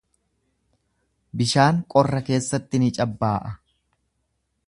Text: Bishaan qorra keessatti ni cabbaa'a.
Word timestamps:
Bishaan 1.41 1.83
qorra 1.95 2.23
keessatti 2.31 2.83
ni 2.85 2.91
cabbaa'a. 3.01 3.55